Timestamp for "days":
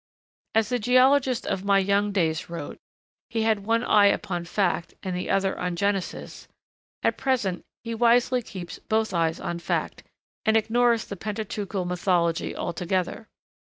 2.11-2.49